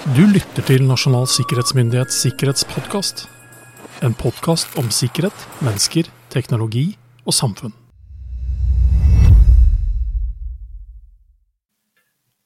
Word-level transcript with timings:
Du 0.00 0.22
lytter 0.24 0.64
til 0.64 0.86
Nasjonal 0.88 1.26
sikkerhetsmyndighets 1.28 2.22
sikkerhetspodkast. 2.24 3.26
En 4.00 4.14
podkast 4.16 4.78
om 4.80 4.86
sikkerhet, 4.88 5.42
mennesker, 5.60 6.08
teknologi 6.32 6.86
og 7.28 7.36
samfunn. 7.36 7.74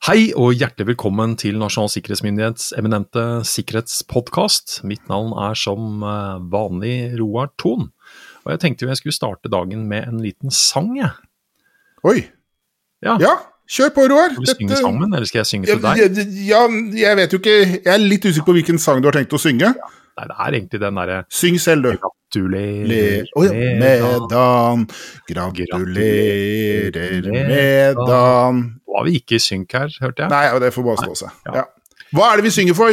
Hei 0.09 0.35
og 0.35 0.59
hjertelig 0.59 0.88
velkommen 0.90 1.38
til 1.38 1.62
Nasjonal 1.62 1.95
sikkerhetsmyndighets 1.95 2.72
eminente 2.74 3.22
sikkerhetspodkast. 3.46 4.80
Mitt 4.82 5.06
navn 5.06 5.30
er 5.46 5.54
som 5.54 6.02
eh, 6.02 6.42
vanlig 6.50 6.96
Roar 7.22 7.54
Thon. 7.54 7.92
Og 8.42 8.56
jeg 8.56 8.64
tenkte 8.66 8.88
jo 8.88 8.90
jeg 8.90 9.04
skulle 9.04 9.21
starte 9.21 9.54
dagen 9.54 9.86
med 9.86 10.10
en 10.10 10.18
liten 10.26 10.50
sang, 10.50 10.96
jeg. 10.98 11.14
Oi. 12.02 12.18
Ja. 12.98 13.14
Ja, 13.22 13.36
kjør 13.71 13.90
på, 13.96 14.06
Roar. 14.12 14.31
Skal 14.35 14.44
vi 14.44 14.49
synge 14.69 14.76
sammen, 14.81 15.08
eller 15.15 15.26
skal 15.28 15.38
jeg 15.42 15.46
synge 15.51 15.67
til 15.71 15.81
deg? 15.83 15.94
ja, 16.48 16.62
jeg 17.01 17.16
vet 17.20 17.33
jo 17.33 17.38
ikke 17.41 17.55
Jeg 17.84 17.92
er 17.95 18.02
litt 18.02 18.24
usikker 18.27 18.46
på 18.48 18.56
hvilken 18.59 18.78
sang 18.82 19.00
du 19.02 19.06
har 19.09 19.16
tenkt 19.16 19.32
å 19.32 19.40
synge. 19.40 19.70
Nei, 20.14 20.24
det 20.30 20.37
er 20.38 20.50
egentlig 20.60 20.78
den 20.82 20.95
derre 21.00 21.16
Syng 21.32 21.56
selv, 21.59 21.88
du. 21.88 22.10
Gratulerer 22.34 23.27
oh, 23.34 23.45
ja. 23.46 23.52
Med 23.80 24.00
dagen. 24.30 24.84
Gratulerer 25.30 27.27
med 27.30 27.95
dagen. 27.98 28.60
Nå 28.84 28.95
var 28.95 29.04
vi 29.09 29.12
ikke 29.18 29.34
i 29.38 29.42
synk 29.42 29.73
her, 29.74 29.90
hørte 30.02 30.23
jeg. 30.24 30.30
Nei, 30.30 30.45
det 30.62 30.70
får 30.74 30.84
bare 30.87 31.02
stå 31.02 31.15
seg. 31.24 31.30
Ja. 31.48 31.52
Ja. 31.62 31.65
Hva 32.15 32.24
er 32.30 32.34
det 32.38 32.45
vi 32.46 32.52
synger 32.54 32.76
for? 32.78 32.92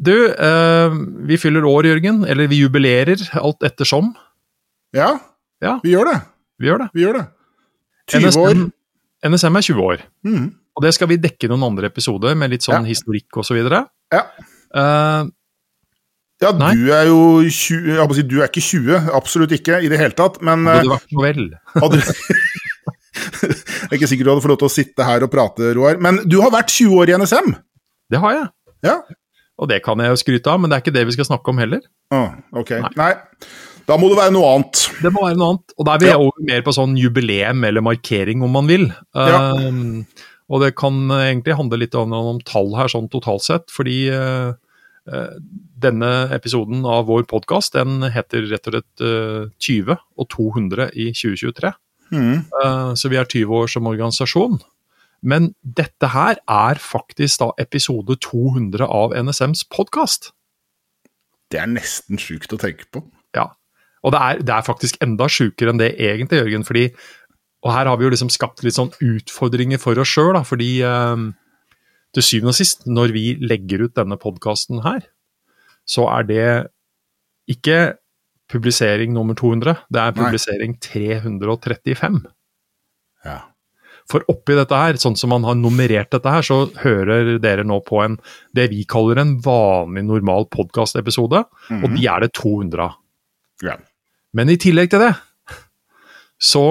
Du, 0.00 0.14
eh, 0.30 0.90
vi 1.26 1.36
fyller 1.42 1.66
år, 1.66 1.82
Jørgen. 1.90 2.18
Eller 2.30 2.46
vi 2.50 2.56
jubilerer, 2.62 3.18
alt 3.40 3.60
ettersom. 3.66 4.06
Ja, 4.94 5.10
Ja. 5.62 5.78
vi 5.82 5.90
gjør 5.96 6.04
det. 6.12 6.18
Vi 6.60 6.66
gjør 6.70 6.78
det. 6.84 6.88
Vi 6.94 7.00
gjør 7.02 7.14
det. 7.18 7.26
20 8.10 8.36
år. 8.38 8.54
NSM, 9.26 9.56
er 9.56 9.66
20 9.66 9.82
år. 9.84 10.04
Mm. 10.24 10.46
Og 10.76 10.82
det 10.84 10.94
skal 10.96 11.08
vi 11.10 11.16
dekke 11.20 11.44
i 11.44 11.50
noen 11.52 11.66
andre 11.72 11.90
episoder, 11.90 12.34
med 12.38 12.50
litt 12.54 12.62
sånn 12.64 12.86
Ja. 12.86 12.88
historikk 12.94 13.36
og 13.36 13.44
så. 13.44 13.58
Ja. 13.60 14.24
Eh, 14.74 15.24
Ja, 16.40 16.52
Nei. 16.56 16.70
du 16.74 16.86
er 16.90 17.04
jo 17.04 17.42
20 17.44 17.84
Jeg 17.84 17.98
holdt 18.00 18.12
å 18.12 18.14
si, 18.16 18.22
du 18.22 18.38
er 18.40 18.48
ikke 18.48 18.62
20, 18.64 19.10
absolutt 19.12 19.50
ikke, 19.52 19.82
i 19.84 19.88
det 19.92 19.98
hele 20.00 20.14
tatt, 20.16 20.38
men 20.40 20.64
hadde 20.66 20.86
du 20.86 20.88
vært 20.88 21.12
vel. 21.20 21.50
hadde 21.74 22.00
Jeg 22.00 23.90
er 23.90 23.96
ikke 23.98 24.08
sikker 24.08 24.24
du 24.24 24.30
hadde 24.32 24.40
fått 24.44 24.52
lov 24.54 24.60
til 24.62 24.70
å 24.70 24.72
sitte 24.72 25.04
her 25.04 25.24
og 25.26 25.30
prate, 25.32 25.74
Roar. 25.76 25.98
Men 26.00 26.22
du 26.28 26.38
har 26.40 26.50
vært 26.54 26.72
20 26.72 26.96
år 26.96 27.10
i 27.12 27.16
NSM. 27.20 27.52
Det 28.10 28.20
har 28.22 28.32
jeg. 28.38 28.46
Ja. 28.88 28.94
Og 29.60 29.68
det 29.68 29.82
kan 29.84 30.00
jeg 30.00 30.08
jo 30.08 30.16
skryte 30.16 30.48
av, 30.48 30.60
men 30.62 30.70
det 30.70 30.78
er 30.78 30.84
ikke 30.86 30.94
det 30.96 31.04
vi 31.10 31.12
skal 31.18 31.28
snakke 31.28 31.52
om 31.52 31.58
heller. 31.60 31.82
Ah, 32.10 32.30
ok. 32.56 32.70
Nei. 32.80 32.90
Nei. 32.96 33.12
Da 33.90 33.96
må 33.98 34.06
det 34.12 34.20
være 34.20 34.30
noe 34.36 34.48
annet. 34.54 34.84
Det 35.02 35.10
må 35.10 35.24
være 35.24 35.38
noe 35.40 35.54
annet. 35.54 35.72
Og 35.74 35.86
der 35.88 35.98
vil 35.98 36.08
jeg 36.12 36.18
Ja. 36.18 36.22
over 36.22 36.44
mer 36.46 36.62
på 36.62 36.74
sånn 36.76 36.96
jubileum 36.96 37.64
eller 37.66 37.82
markering, 37.82 38.42
om 38.46 38.52
man 38.54 38.68
vil. 38.70 38.92
Ja. 39.14 39.50
Um, 39.58 40.06
og 40.50 40.62
det 40.62 40.76
kan 40.76 40.94
egentlig 41.10 41.56
handle 41.58 41.78
litt 41.78 41.94
om, 41.98 42.12
om 42.12 42.40
tall 42.46 42.74
her, 42.78 42.86
sånn 42.86 43.10
totalt 43.10 43.42
sett. 43.42 43.66
Fordi 43.74 44.10
uh, 44.14 44.54
uh, 45.10 45.34
denne 45.78 46.30
episoden 46.30 46.86
av 46.86 47.06
vår 47.10 47.26
podkast 47.30 47.74
den 47.74 48.06
heter 48.14 48.46
rett 48.50 48.70
og 48.70 48.78
slett 48.78 49.02
uh, 49.02 49.50
20 49.58 49.98
og 49.98 50.28
200 50.28 50.90
i 50.94 51.10
2023. 51.10 51.74
Mm. 52.14 52.46
Uh, 52.62 52.94
så 52.94 53.10
vi 53.10 53.18
er 53.18 53.26
20 53.26 53.58
år 53.58 53.70
som 53.70 53.90
organisasjon. 53.90 54.60
Men 55.20 55.54
dette 55.62 56.14
her 56.14 56.38
er 56.48 56.78
faktisk 56.80 57.42
da 57.42 57.50
episode 57.58 58.16
200 58.22 58.86
av 58.86 59.14
NSMs 59.18 59.66
podkast. 59.68 60.30
Det 61.50 61.58
er 61.58 61.66
nesten 61.66 62.22
sjukt 62.22 62.54
å 62.54 62.58
tenke 62.60 62.86
på. 62.94 63.02
Ja. 63.34 63.50
Og 64.04 64.14
det 64.14 64.20
er, 64.20 64.42
det 64.44 64.54
er 64.54 64.66
faktisk 64.66 65.00
enda 65.04 65.28
sjukere 65.28 65.74
enn 65.74 65.80
det 65.80 65.92
egentlig, 65.98 66.40
Jørgen. 66.40 66.64
fordi 66.64 66.88
Og 67.60 67.72
her 67.74 67.90
har 67.90 67.98
vi 68.00 68.06
jo 68.06 68.10
liksom 68.14 68.30
skapt 68.32 68.62
litt 68.64 68.78
sånn 68.78 68.92
utfordringer 69.04 69.80
for 69.80 69.98
oss 70.00 70.08
sjøl, 70.08 70.38
fordi 70.48 70.70
eh, 70.80 71.24
til 72.16 72.24
syvende 72.24 72.54
og 72.54 72.56
sist, 72.58 72.86
når 72.88 73.12
vi 73.12 73.24
legger 73.44 73.84
ut 73.84 73.96
denne 73.98 74.16
podkasten 74.20 74.80
her, 74.86 75.04
så 75.84 76.06
er 76.08 76.24
det 76.28 76.46
ikke 77.50 77.98
publisering 78.50 79.12
nummer 79.14 79.36
200, 79.38 79.84
det 79.92 80.00
er 80.00 80.14
Nei. 80.14 80.24
publisering 80.24 80.76
335. 80.82 82.20
Ja. 83.26 83.38
For 84.10 84.24
oppi 84.32 84.56
dette 84.58 84.74
her, 84.74 84.98
sånn 84.98 85.14
som 85.18 85.30
man 85.30 85.44
har 85.46 85.58
nummerert 85.58 86.10
dette 86.10 86.32
her, 86.32 86.42
så 86.42 86.64
hører 86.82 87.36
dere 87.42 87.66
nå 87.66 87.78
på 87.86 88.00
en 88.02 88.16
det 88.56 88.70
vi 88.72 88.82
kaller 88.90 89.20
en 89.22 89.36
vanlig, 89.44 90.02
normal 90.08 90.48
podkastepisode, 90.50 91.44
og 91.78 91.86
de 91.94 92.08
er 92.10 92.24
det 92.24 92.32
200 92.40 92.88
av. 92.88 92.98
Ja. 93.62 93.76
Men 94.36 94.52
i 94.52 94.58
tillegg 94.60 94.92
til 94.92 95.02
det, 95.02 95.14
så 96.40 96.64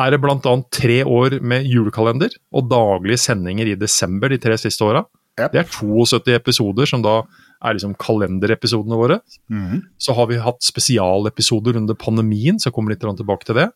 er 0.00 0.14
det 0.14 0.20
bl.a. 0.22 0.54
tre 0.72 1.00
år 1.04 1.40
med 1.44 1.66
julekalender 1.68 2.32
og 2.56 2.70
daglige 2.70 3.20
sendinger 3.20 3.68
i 3.68 3.78
desember 3.78 4.32
de 4.32 4.38
tre 4.40 4.56
siste 4.60 4.86
åra. 4.86 5.04
Yep. 5.40 5.52
Det 5.52 5.60
er 5.60 5.68
72 5.72 6.34
episoder 6.36 6.88
som 6.88 7.04
da 7.04 7.20
er 7.60 7.76
liksom 7.76 7.94
kalenderepisodene 8.00 8.96
våre. 8.96 9.20
Mhm. 9.52 9.82
Så 10.00 10.14
har 10.16 10.30
vi 10.30 10.40
hatt 10.40 10.64
spesialepisoder 10.64 11.76
under 11.76 11.94
pandemien, 11.94 12.58
så 12.58 12.72
kommer 12.72 12.94
litt 12.94 13.00
tilbake 13.00 13.44
til 13.44 13.56
det. 13.56 13.70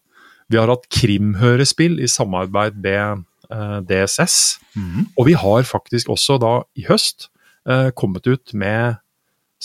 Vi 0.48 0.58
har 0.58 0.68
hatt 0.68 0.88
krimhørespill 0.92 2.00
i 2.00 2.08
samarbeid 2.08 2.76
med 2.76 3.24
eh, 3.50 3.80
DSS. 3.80 4.58
Mhm. 4.76 5.06
Og 5.18 5.26
vi 5.26 5.32
har 5.32 5.62
faktisk 5.62 6.08
også 6.08 6.38
da 6.40 6.62
i 6.76 6.84
høst 6.88 7.28
eh, 7.68 7.90
kommet 7.90 8.26
ut 8.26 8.54
med 8.54 8.96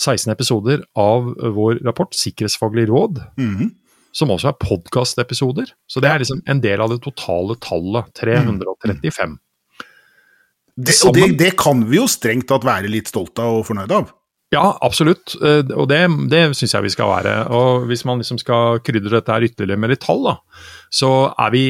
16 0.00 0.32
episoder 0.32 0.82
av 0.96 1.28
vår 1.56 1.82
rapport 1.84 2.14
Sikkerhetsfaglig 2.16 2.86
råd, 2.88 3.20
Mhm. 3.36 3.70
som 4.16 4.28
også 4.32 4.48
er 4.50 4.56
podkastepisoder. 4.58 5.68
Så 5.86 6.00
det 6.02 6.10
er 6.10 6.18
liksom 6.22 6.40
en 6.48 6.60
del 6.64 6.80
av 6.80 6.88
det 6.90 7.02
totale 7.04 7.54
tallet, 7.60 8.08
335. 8.18 9.36
det, 10.80 10.94
og 11.06 11.14
det, 11.14 11.28
det 11.38 11.52
kan 11.60 11.84
vi 11.90 11.98
jo 12.00 12.06
strengt 12.08 12.48
tatt 12.48 12.64
være 12.64 12.88
litt 12.90 13.10
stolte 13.10 13.44
av 13.44 13.60
og 13.60 13.66
fornøyd 13.68 13.92
av. 13.92 14.08
Ja, 14.50 14.64
absolutt, 14.82 15.36
eh, 15.46 15.60
og 15.76 15.86
det, 15.92 16.00
det 16.32 16.40
syns 16.58 16.72
jeg 16.74 16.82
vi 16.88 16.90
skal 16.96 17.12
være. 17.12 17.34
Og 17.54 17.84
hvis 17.86 18.02
man 18.08 18.18
liksom 18.18 18.40
skal 18.40 18.80
krydre 18.82 19.12
dette 19.20 19.30
her 19.30 19.44
ytterligere 19.46 19.78
med 19.78 19.92
litt 19.92 20.02
tall, 20.02 20.24
da, 20.26 20.36
så 20.90 21.10
er 21.38 21.52
vi 21.54 21.64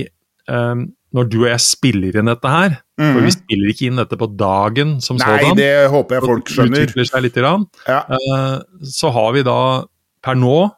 eh, 0.49 0.75
Når 1.13 1.29
du 1.29 1.39
og 1.43 1.49
jeg 1.51 1.59
spiller 1.65 2.17
inn 2.21 2.29
dette 2.31 2.47
her, 2.53 2.77
for 3.01 3.21
vi 3.25 3.31
spiller 3.35 3.71
ikke 3.73 3.87
inn 3.89 3.97
dette 3.99 4.17
på 4.21 4.29
dagen 4.39 5.01
som 5.03 5.17
Mhm. 5.17 5.27
Nei, 5.27 5.39
sådan, 5.43 5.57
det 5.57 5.91
håper 5.91 6.15
jeg 6.15 6.23
folk 6.29 6.45
skjønner. 6.53 6.85
utvikler 6.87 7.09
seg 7.11 7.23
litt, 7.23 7.35
grann, 7.35 7.67
Ja. 7.89 8.05
eh, 8.09 8.61
så 8.85 9.11
har 9.13 9.33
vi 9.33 9.43
da 9.43 9.85
per 10.23 10.35
nå 10.37 10.71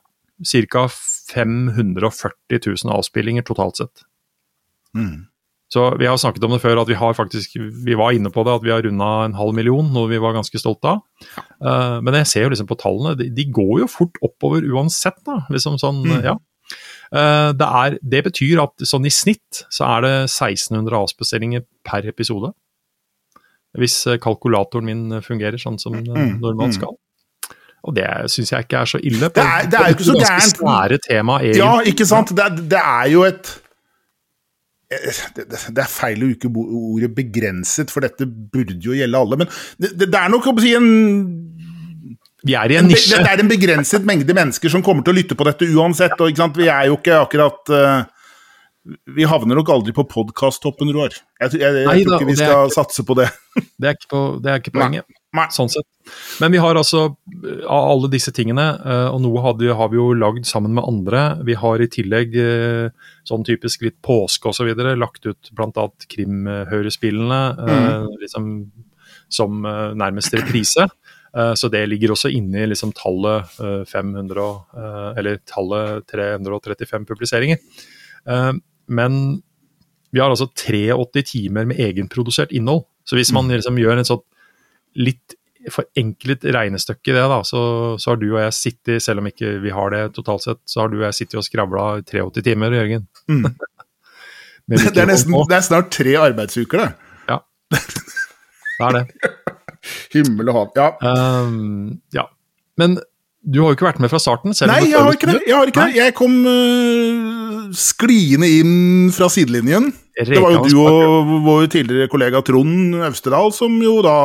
ca. 0.70 0.88
540 1.32 2.60
000 2.84 2.92
avspillinger 2.96 3.44
totalt 3.46 3.76
sett. 3.80 4.02
Mm. 4.96 5.26
Så 5.72 5.86
vi 5.98 6.04
har 6.06 6.18
snakket 6.20 6.44
om 6.44 6.52
det 6.52 6.60
før, 6.60 6.82
at 6.82 6.88
vi 6.90 6.94
har 7.00 7.14
faktisk, 7.16 7.54
vi 7.56 7.94
var 7.96 8.12
inne 8.12 8.28
på 8.32 8.44
det, 8.44 8.52
at 8.58 8.62
vi 8.66 8.70
har 8.74 8.82
runda 8.84 9.24
en 9.24 9.32
halv 9.38 9.54
million, 9.56 9.86
noe 9.94 10.08
vi 10.10 10.18
var 10.20 10.34
ganske 10.36 10.58
stolte 10.60 10.84
av. 10.84 10.98
Uh, 11.64 12.00
men 12.04 12.12
jeg 12.20 12.26
ser 12.28 12.42
jo 12.44 12.50
liksom 12.52 12.68
på 12.68 12.76
tallene, 12.82 13.14
de, 13.16 13.30
de 13.32 13.46
går 13.50 13.80
jo 13.80 13.86
fort 13.88 14.18
oppover 14.22 14.66
uansett, 14.68 15.16
da. 15.24 15.46
Liksom 15.50 15.78
sånn, 15.80 16.02
Mm. 16.04 16.22
ja. 16.24 16.36
Eh, 17.12 17.50
det, 17.52 17.68
er, 17.68 17.98
det 18.00 18.22
betyr 18.24 18.62
at 18.62 18.84
sånn 18.88 19.04
i 19.08 19.12
snitt 19.12 19.64
så 19.72 19.84
er 19.98 20.04
det 20.06 20.12
1600 20.30 20.96
avspaseringer 20.96 21.64
per 21.84 22.06
episode. 22.08 22.52
Hvis 23.78 23.98
eh, 24.08 24.18
kalkulatoren 24.20 24.88
min 24.88 25.22
fungerer 25.24 25.60
sånn 25.60 25.78
som 25.80 25.96
den 25.98 26.12
Mm, 26.12 26.38
normalt 26.40 26.72
mm. 26.72 26.78
skal. 26.80 26.96
Og 27.82 27.96
det 27.96 28.06
syns 28.30 28.52
jeg 28.52 28.64
ikke 28.64 28.80
er 28.80 28.88
så 28.92 28.98
ille. 29.02 29.28
Det 29.34 29.42
er- 29.42 29.66
det 29.66 29.78
er 29.80 29.88
jo 29.90 29.96
ikke 29.96 30.08
så 30.08 30.18
gærent. 30.20 30.56
svære 30.56 30.98
tema, 31.02 31.38
egentlig. 31.42 31.58
Ja, 31.58 31.72
ikke 31.82 32.06
sant? 32.06 32.28
Det 32.36 32.44
er, 32.44 32.56
det 32.76 32.78
er 32.80 33.08
jo 33.10 33.24
et 33.26 33.58
det, 34.92 35.80
er 35.80 35.88
feil 35.88 36.20
å 36.20 36.28
bruke 36.28 36.50
ordet 36.60 37.14
'begrenset', 37.16 37.90
for 37.90 38.04
dette 38.04 38.26
burde 38.26 38.76
jo 38.76 38.92
gjelde 38.92 39.16
alle. 39.18 39.36
Men 39.40 39.48
det 39.80 40.14
er 40.14 40.28
nok 40.28 40.46
å 40.50 40.60
si, 40.60 40.74
en 40.76 41.51
Vi 42.42 42.56
er 42.58 42.74
i 42.74 42.78
en 42.80 42.88
nisje. 42.90 43.20
Det 43.22 43.30
er 43.30 43.42
en 43.42 43.50
begrenset 43.50 44.06
mengde 44.08 44.34
mennesker 44.34 44.72
som 44.72 44.82
kommer 44.84 45.06
til 45.06 45.14
å 45.14 45.20
lytte 45.20 45.38
på 45.38 45.46
dette 45.46 45.68
uansett. 45.70 46.18
og? 46.18 46.42
Vi 46.58 46.66
er 46.66 46.90
jo 46.90 46.98
ikke 46.98 47.20
akkurat 47.22 47.70
uh, 47.70 48.02
Vi 49.14 49.26
havner 49.30 49.58
nok 49.60 49.70
aldri 49.70 49.94
på 49.94 50.04
podkasttoppen, 50.10 50.90
Roar. 50.94 51.14
Jeg, 51.38 51.54
jeg, 51.54 51.62
jeg, 51.62 51.82
jeg, 51.84 51.86
Nei 51.86 52.02
tror 52.02 52.18
ikke 52.18 52.30
vi 52.30 52.34
det 52.34 52.42
skal 52.42 52.66
ikke- 52.66 52.76
satse 52.80 53.06
på 53.06 53.18
det. 53.20 53.30
Det 53.82 53.88
er 53.90 53.96
ikke, 53.98 54.08
på, 54.08 54.18
det 54.40 54.48
er 54.48 54.60
ikke 54.62 54.72
poenget. 54.72 55.04
Nei. 55.36 55.44
Sånn 55.52 55.68
sett. 55.68 55.84
Men 56.40 56.54
vi 56.54 56.60
har 56.62 56.78
altså, 56.78 57.02
eh, 57.42 57.64
av 57.66 57.88
alle 57.90 58.08
disse 58.12 58.32
tingene, 58.32 58.64
eh, 58.78 59.08
og 59.10 59.18
noe 59.24 59.42
hadde, 59.44 59.74
har 59.76 59.90
vi 59.92 59.98
jo 59.98 60.06
lagd 60.16 60.46
sammen 60.48 60.72
med 60.76 60.86
andre. 60.88 61.22
Vi 61.44 61.56
har 61.58 61.82
i 61.82 61.88
tillegg, 61.90 62.36
sånn 63.28 63.44
typisk 63.44 63.84
litt 63.84 63.98
påske 64.06 64.48
osv., 64.48 64.70
lagt 64.96 65.28
ut 65.28 65.50
bl.a. 65.52 65.84
krimhørespillene 66.14 67.42
mm. 67.58 68.08
liksom, 68.22 68.48
som 69.28 69.60
nærmest 70.00 70.32
reprise. 70.38 70.88
Eh, 71.36 71.54
Så 71.54 71.68
det 71.72 71.86
ligger 71.88 72.12
også 72.14 72.30
inne 72.32 72.62
i 72.62 72.68
liksom 72.68 72.92
tallet 72.96 73.48
eh, 73.60 73.84
500, 73.88 74.48
eh, 74.76 75.18
eller 75.18 75.38
tallet 75.48 76.06
335 76.12 77.06
publiseringer. 77.08 77.58
Eh, 78.28 78.52
Men 78.88 79.42
vi 80.12 80.20
har 80.20 80.28
altså 80.30 80.50
83 80.52 81.22
timer 81.24 81.64
med 81.64 81.78
egenprodusert 81.80 82.52
innhold. 82.52 82.84
Så 83.04 83.16
hvis 83.16 83.32
man 83.32 83.48
liksom 83.48 83.78
gjør 83.80 83.96
en 83.98 84.04
sånn 84.04 84.20
litt 85.00 85.34
forenklet 85.70 86.42
regnestykke 86.52 87.12
i 87.12 87.14
det, 87.14 87.22
da, 87.30 87.38
så, 87.46 87.94
så 87.96 88.10
har 88.10 88.18
du 88.20 88.26
og 88.32 88.40
jeg 88.42 88.52
sittet, 88.52 89.02
selv 89.02 89.22
om 89.22 89.28
ikke 89.30 89.54
vi 89.62 89.70
har 89.70 89.90
det 89.94 90.02
totalt 90.16 90.42
sett, 90.42 90.60
så 90.66 90.82
har 90.82 90.90
du 90.90 90.98
og 90.98 91.06
jeg 91.06 91.16
sittet 91.20 91.38
og 91.38 91.46
skravla 91.46 91.84
i 92.00 92.04
83 92.04 92.42
timer, 92.50 92.74
Jørgen. 92.76 93.06
Mm. 93.30 93.46
Det 94.72 94.78
er, 94.94 95.08
nesten, 95.10 95.34
det 95.50 95.56
er 95.56 95.64
snart 95.66 95.88
tre 95.92 96.12
arbeidsuker, 96.16 96.78
det. 96.78 97.40
Det 97.72 98.86
er 98.86 98.94
det. 98.94 99.30
Himmel 100.14 100.50
og 100.52 100.58
hav. 100.58 100.68
Ja. 100.76 100.90
Um, 101.44 102.00
ja. 102.14 102.26
Men 102.80 102.98
du 103.42 103.58
har 103.62 103.72
jo 103.72 103.76
ikke 103.76 103.88
vært 103.88 104.02
med 104.02 104.12
fra 104.12 104.20
starten? 104.22 104.54
Nei, 104.70 104.78
jeg 104.92 104.98
har 104.98 105.16
det. 105.18 105.40
Jeg, 105.48 105.56
har 105.56 105.70
ikke 105.70 105.86
det. 105.88 105.96
jeg 105.98 106.14
kom 106.18 106.36
uh, 106.46 107.72
skliende 107.74 108.48
inn 108.60 109.10
fra 109.14 109.26
sidelinjen. 109.32 109.90
Det 110.14 110.38
var 110.38 110.54
jo 110.54 110.62
du 110.68 110.76
og 110.84 111.32
vår 111.46 111.66
tidligere 111.72 112.10
kollega 112.12 112.42
Trond 112.46 113.00
Austedal 113.08 113.50
som 113.56 113.74
jo 113.82 113.98
da 114.04 114.16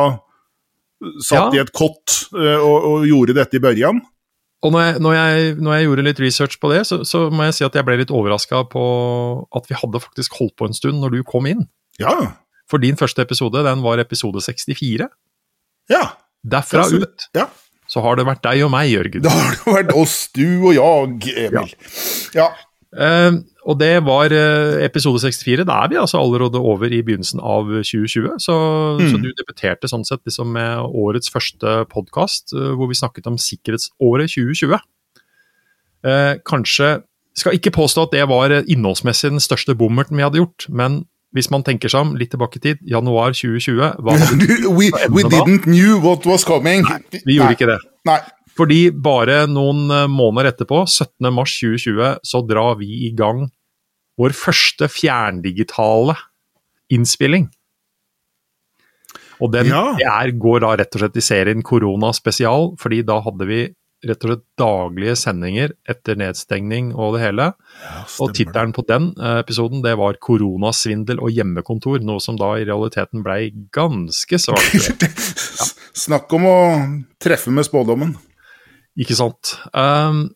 satt 1.22 1.54
Ja. 1.54 1.58
i 1.58 1.62
et 1.62 1.72
kott 1.74 2.14
uh, 2.36 2.58
og, 2.60 2.76
og 2.92 3.08
gjorde 3.08 3.34
dette 3.38 3.58
i 3.58 3.62
børjan. 3.64 4.00
Og 4.66 4.74
når 4.74 4.82
jeg, 4.82 5.00
når, 5.02 5.12
jeg, 5.14 5.50
når 5.62 5.74
jeg 5.74 5.86
gjorde 5.86 6.04
litt 6.08 6.20
research 6.22 6.56
på 6.58 6.70
det, 6.72 6.80
så, 6.88 7.04
så 7.06 7.28
må 7.30 7.46
jeg 7.46 7.54
si 7.58 7.66
at 7.66 7.76
jeg 7.78 7.86
ble 7.86 7.94
litt 8.00 8.10
overraska 8.14 8.64
på 8.70 8.82
at 9.54 9.68
vi 9.70 9.76
hadde 9.78 10.00
faktisk 10.02 10.34
holdt 10.40 10.56
på 10.58 10.66
en 10.66 10.74
stund 10.74 10.98
når 10.98 11.14
du 11.14 11.20
kom 11.26 11.46
inn. 11.46 11.62
Ja. 12.02 12.14
For 12.70 12.82
din 12.82 12.98
første 12.98 13.22
episode, 13.22 13.62
den 13.64 13.84
var 13.86 14.02
episode 14.02 14.42
64. 14.42 15.06
Ja. 15.92 16.04
Derfra 16.48 16.84
så 16.88 17.02
ut 17.02 17.28
ja. 17.36 17.48
så 17.90 18.00
har 18.04 18.16
det 18.20 18.26
vært 18.28 18.42
deg 18.46 18.62
og 18.66 18.72
meg, 18.72 18.90
Jørgen. 18.92 19.22
Da 19.24 19.32
har 19.34 19.54
det 19.56 19.74
vært 19.74 19.94
oss, 19.98 20.16
du 20.36 20.44
og 20.70 20.74
jeg, 20.76 21.36
Emil. 21.48 21.72
Ja. 22.36 22.50
Eh, 22.96 23.38
og 23.68 23.76
det 23.82 23.90
var 24.06 24.32
eh, 24.32 24.78
episode 24.86 25.20
64. 25.20 25.66
Da 25.68 25.80
er 25.84 25.90
vi 25.92 25.98
altså 26.00 26.20
allerede 26.22 26.60
over 26.60 26.88
i 26.88 27.02
begynnelsen 27.04 27.40
av 27.44 27.66
2020. 27.82 28.38
Så, 28.40 28.54
Mm. 28.98 29.10
så 29.12 29.18
du 29.20 29.28
debuterte 29.36 29.90
sånn 29.90 30.06
sett 30.08 30.22
liksom 30.24 30.52
med 30.56 30.78
årets 30.96 31.28
første 31.30 31.82
podkast, 31.92 32.54
hvor 32.54 32.88
vi 32.88 32.96
snakket 32.96 33.26
om 33.28 33.36
sikkerhetsåret 33.36 34.32
2020. 34.32 34.78
Eh, 36.04 36.34
kanskje 36.46 37.02
Skal 37.38 37.54
ikke 37.54 37.70
påstå 37.70 38.02
at 38.08 38.14
det 38.16 38.24
var 38.26 38.50
eh, 38.50 38.64
innholdsmessig 38.66 39.28
den 39.30 39.38
største 39.38 39.76
bommerten 39.78 40.16
vi 40.18 40.24
hadde 40.24 40.40
gjort, 40.40 40.64
men 40.74 41.04
hvis 41.36 41.50
man 41.52 41.62
tenker 41.66 41.90
seg 41.92 42.06
om 42.06 42.14
litt 42.16 42.30
tilbake 42.32 42.56
i 42.56 42.62
tid, 42.64 42.78
januar 42.88 43.34
2020 43.36 44.00
hva 44.00 44.14
hadde, 44.16 44.48
We, 44.78 44.88
we 45.12 45.22
didn't 45.28 45.66
da? 45.66 45.70
knew 45.70 45.98
what 46.00 46.24
was 46.26 46.44
coming. 46.48 46.82
Nei, 46.88 47.20
Vi 47.26 47.36
gjorde 47.38 47.56
ikke 47.58 47.68
det. 47.74 47.78
Nei. 48.08 48.18
Fordi 48.58 48.78
bare 48.90 49.42
noen 49.46 49.84
eh, 49.94 50.06
måneder 50.10 50.50
etterpå, 50.54 50.80
17. 50.90 51.28
mars 51.36 51.52
2020, 51.60 52.16
så 52.26 52.40
drar 52.48 52.78
vi 52.80 52.88
i 53.06 53.12
gang 53.14 53.44
vår 54.18 54.34
første 54.34 54.88
fjerndigitale 54.90 56.16
innspilling. 56.90 57.46
Og 59.38 59.52
den 59.54 59.68
Ja. 59.70 59.84
er, 59.94 60.32
går 60.34 60.60
da 60.64 60.72
rett 60.80 60.96
og 60.96 61.04
slett 61.04 61.16
i 61.20 61.22
serien 61.22 61.62
Korona 61.62 62.10
spesial, 62.16 62.72
fordi 62.80 63.04
da 63.06 63.20
hadde 63.22 63.46
vi 63.46 63.60
rett 64.06 64.22
og 64.22 64.30
slett 64.30 64.44
daglige 64.60 65.14
sendinger 65.18 65.72
etter 65.90 66.18
nedstengning 66.20 66.92
og 66.94 67.16
det 67.16 67.22
hele. 67.24 67.48
Ja, 67.82 68.04
Og 68.22 68.34
tittelen 68.36 68.74
på 68.76 68.84
den 68.86 69.10
eh, 69.18 69.40
episoden 69.42 69.82
det 69.82 69.96
var 69.98 70.18
'Koronasvindel 70.22 71.18
og 71.18 71.34
hjemmekontor', 71.34 72.04
noe 72.06 72.22
som 72.22 72.38
da 72.38 72.54
i 72.58 72.66
realiteten 72.68 73.24
blei 73.26 73.50
ganske 73.74 74.38
svakt. 74.38 75.02
Snakk 76.06 76.32
om 76.38 76.46
å 76.46 76.58
treffe 77.18 77.50
med 77.50 77.66
spådommen. 77.66 78.14
Ikke 78.98 79.18
sant. 79.18 79.56
Um, 79.74 80.28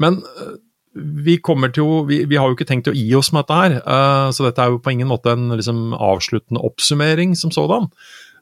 men 0.00 0.20
uh, 0.20 0.56
vi 0.96 1.36
kommer 1.44 1.72
til 1.72 1.84
å 1.84 2.04
vi, 2.08 2.22
vi 2.28 2.36
har 2.36 2.48
jo 2.48 2.56
ikke 2.56 2.68
tenkt 2.68 2.88
å 2.88 2.96
gi 2.96 3.08
oss 3.16 3.32
med 3.32 3.44
dette 3.44 3.56
her, 3.60 3.78
uh, 3.84 4.28
så 4.32 4.44
dette 4.44 4.60
er 4.60 4.72
jo 4.72 4.80
på 4.80 4.92
ingen 4.92 5.08
måte 5.08 5.32
en 5.32 5.50
liksom, 5.56 5.92
avsluttende 5.96 6.60
oppsummering 6.64 7.36
som 7.36 7.52
sådan. 7.52 7.88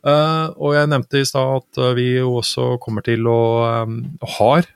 Uh, 0.05 0.53
og 0.61 0.75
jeg 0.77 0.91
nevnte 0.93 1.23
i 1.23 1.25
stad 1.25 1.63
at 1.63 1.79
uh, 1.81 1.95
vi 1.97 2.19
også 2.21 2.75
kommer 2.83 3.05
til 3.07 3.25
å 3.25 3.41
um, 3.87 4.03
har 4.37 4.69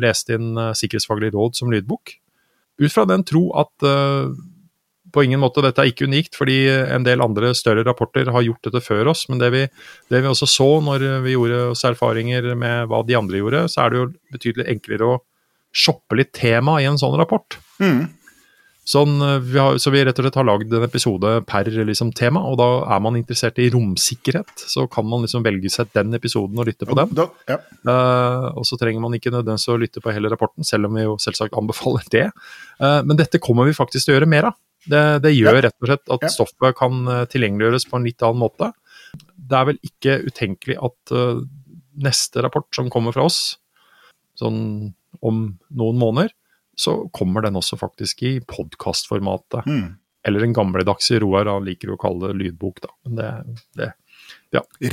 lest 0.00 0.30
inn 0.32 0.54
Sikkerhetsfaglig 0.56 1.34
råd 1.34 1.58
som 1.58 1.72
lydbok. 1.72 2.14
Ut 2.80 2.92
fra 2.92 3.04
den 3.06 3.22
tro 3.28 3.46
at 3.60 3.84
på 5.14 5.22
ingen 5.22 5.38
måte 5.42 5.62
dette 5.62 5.82
er 5.82 5.92
ikke 5.92 6.08
unikt, 6.08 6.34
fordi 6.34 6.56
en 6.66 7.04
del 7.06 7.22
andre 7.22 7.52
større 7.54 7.84
rapporter 7.86 8.32
har 8.34 8.42
gjort 8.42 8.66
dette 8.66 8.80
før 8.82 9.12
oss. 9.12 9.26
Men 9.30 9.38
det 9.38 9.50
vi, 9.54 9.60
det 10.10 10.22
vi 10.24 10.30
også 10.30 10.48
så 10.50 10.68
når 10.82 11.04
vi 11.22 11.36
gjorde 11.36 11.60
oss 11.74 11.84
erfaringer 11.86 12.50
med 12.58 12.88
hva 12.90 13.04
de 13.06 13.14
andre 13.20 13.38
gjorde, 13.38 13.62
så 13.70 13.84
er 13.84 13.92
det 13.92 14.00
jo 14.00 14.08
betydelig 14.34 14.66
enklere 14.74 15.12
å 15.12 15.20
shoppe 15.74 16.18
litt 16.18 16.32
tema 16.34 16.80
i 16.82 16.88
en 16.90 16.98
sånn 16.98 17.14
rapport. 17.20 17.60
Mm. 17.82 18.08
Sånn, 18.84 19.14
eh, 19.24 19.38
vi 19.40 19.56
har, 19.58 19.78
så 19.80 19.88
vi 19.94 20.02
rett 20.04 20.18
og 20.20 20.26
slett 20.26 20.36
har 20.36 20.44
lagd 20.44 20.72
en 20.76 20.84
episode 20.84 21.30
per 21.48 21.68
liksom, 21.88 22.10
tema, 22.16 22.42
og 22.44 22.58
da 22.60 22.66
er 22.92 23.00
man 23.00 23.16
interessert 23.16 23.56
i 23.62 23.70
romsikkerhet, 23.72 24.66
så 24.68 24.84
kan 24.92 25.06
man 25.08 25.24
liksom 25.24 25.44
velge 25.46 25.72
seg 25.72 25.88
den 25.96 26.12
episoden 26.18 26.60
og 26.60 26.68
lytte 26.68 26.88
på 26.88 26.96
den. 26.98 27.14
Da, 27.16 27.26
ja. 27.48 27.56
uh, 27.88 28.50
og 28.52 28.68
så 28.68 28.76
trenger 28.80 29.00
man 29.00 29.16
ikke 29.16 29.32
nødvendigvis 29.32 29.72
å 29.72 29.78
lytte 29.80 30.04
på 30.04 30.12
hele 30.12 30.28
rapporten, 30.32 30.68
selv 30.68 30.90
om 30.90 30.98
vi 31.00 31.06
jo 31.06 31.16
selvsagt 31.22 31.56
anbefaler 31.56 32.04
det. 32.12 32.26
Uh, 32.76 33.00
men 33.08 33.16
dette 33.16 33.40
kommer 33.40 33.64
vi 33.70 33.76
faktisk 33.76 34.04
til 34.04 34.14
å 34.14 34.18
gjøre 34.18 34.30
mer 34.36 34.50
av. 34.52 34.60
Det, 34.84 35.02
det 35.24 35.32
gjør 35.32 35.56
Ja. 35.56 35.64
rett 35.70 35.80
og 35.80 35.88
slett 35.88 36.14
at 36.18 36.28
Ja. 36.28 36.34
stoffet 36.36 36.76
kan 36.76 37.08
tilgjengeliggjøres 37.32 37.88
på 37.88 37.96
en 37.96 38.04
litt 38.04 38.20
annen 38.20 38.42
måte. 38.44 38.74
Det 39.16 39.56
er 39.56 39.64
vel 39.70 39.78
ikke 39.80 40.20
utenkelig 40.28 40.76
at 40.76 41.16
uh, 41.16 41.40
neste 41.96 42.44
rapport 42.44 42.68
som 42.76 42.92
kommer 42.92 43.16
fra 43.16 43.24
oss, 43.24 43.56
sånn 44.36 44.92
om 45.24 45.44
noen 45.72 45.96
måneder, 45.96 46.34
så 46.76 46.96
kommer 47.14 47.44
den 47.44 47.58
også 47.58 47.78
faktisk 47.80 48.22
i 48.26 48.38
podkastformatet. 48.48 49.66
Mm. 49.66 49.92
Eller 50.24 50.40
den 50.40 50.54
gamledagse 50.56 51.20
Roar, 51.20 51.50
han 51.50 51.66
liker 51.66 51.92
jo 51.92 51.98
å 51.98 52.00
kalle 52.00 52.30
det 52.32 52.38
lydbok, 52.40 52.80
da. 52.84 52.92
Men 53.04 53.20
det, 53.20 53.30
det 53.78 53.92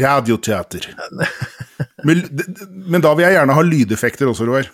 Radioteater. 0.01 0.87
Men, 2.03 2.23
men 2.65 3.01
da 3.03 3.11
vil 3.13 3.27
jeg 3.27 3.35
gjerne 3.35 3.53
ha 3.53 3.61
lydeffekter 3.61 4.29
også, 4.31 4.45
Roar. 4.49 4.65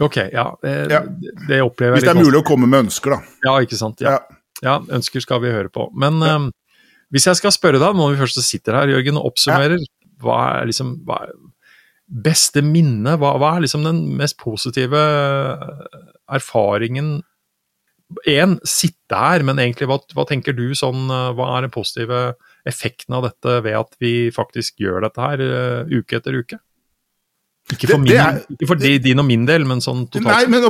Ok, 0.00 0.16
ja. 0.32 0.46
Det, 0.62 0.70
Ja. 0.88 1.02
det 1.48 1.58
opplever 1.60 1.98
Hvis 1.98 2.06
det 2.06 2.14
er 2.14 2.16
mulig 2.16 2.30
mulig 2.30 2.40
å 2.40 2.46
komme 2.48 2.68
med 2.70 2.86
ønsker, 2.86 3.12
da. 3.12 3.34
Ja, 3.44 3.52
ikke 3.60 3.76
sant. 3.76 4.00
Ja. 4.00 4.14
Ja. 4.16 4.38
ja, 4.64 4.76
ønsker 4.96 5.20
skal 5.20 5.42
vi 5.44 5.52
høre 5.52 5.68
på. 5.68 5.90
Men 5.92 6.16
um, 6.24 6.46
hvis 7.12 7.28
jeg 7.28 7.36
skal 7.36 7.52
spørre 7.52 7.82
deg, 7.82 7.98
når 7.98 8.14
vi 8.14 8.20
først 8.22 8.40
sitter 8.46 8.78
her, 8.78 8.94
Jørgen, 8.94 9.20
og 9.20 9.34
oppsummerer, 9.34 9.84
hva 10.24 10.38
er 10.62 10.70
liksom 10.70 10.94
hva 11.04 11.20
er 11.26 11.36
beste 12.10 12.62
minne? 12.66 13.16
Hva, 13.20 13.36
hva 13.38 13.54
er 13.56 13.64
liksom 13.64 13.84
den 13.86 14.02
mest 14.18 14.38
positive 14.40 15.00
erfaringen 16.30 17.20
Én, 18.26 18.56
sitte 18.66 19.14
her, 19.14 19.44
men 19.46 19.60
egentlig, 19.62 19.86
hva, 19.86 20.00
hva 20.16 20.24
tenker 20.26 20.50
du 20.58 20.72
sånn 20.74 21.04
eh, 21.14 21.28
Hva 21.38 21.44
er 21.54 21.62
den 21.68 21.70
positive 21.70 22.32
effekten 22.66 23.14
av 23.14 23.22
dette 23.28 23.60
ved 23.62 23.76
at 23.78 23.94
vi 24.02 24.10
faktisk 24.34 24.82
gjør 24.82 25.04
dette 25.06 25.22
her 25.22 25.42
eh, 25.44 25.92
uke 25.94 26.18
etter 26.18 26.40
uke? 26.40 26.58
Ikke 27.70 27.86
for, 27.92 28.02
min, 28.02 28.10
det 28.10 28.18
er- 28.18 28.40
ikke 28.50 28.66
for 28.72 28.80
det, 28.82 28.96
din 29.04 29.22
og 29.22 29.28
min 29.28 29.44
del, 29.46 29.62
men 29.68 29.78
sånn 29.84 30.08
totalt. 30.10 30.26
Nei, 30.26 30.50
men 30.50 30.66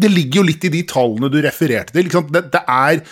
det 0.00 0.08
ligger 0.08 0.40
jo 0.40 0.46
litt 0.48 0.64
i 0.64 0.72
de 0.72 0.82
tallene 0.88 1.28
du 1.28 1.36
refererte 1.44 1.92
til. 1.92 2.08
Det, 2.32 2.42
det 2.54 2.62
er 2.64 3.02